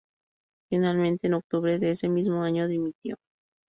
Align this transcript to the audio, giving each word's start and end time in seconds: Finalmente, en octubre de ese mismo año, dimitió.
Finalmente, 0.71 1.27
en 1.27 1.35
octubre 1.35 1.77
de 1.77 1.91
ese 1.91 2.09
mismo 2.09 2.41
año, 2.41 2.67
dimitió. 2.67 3.17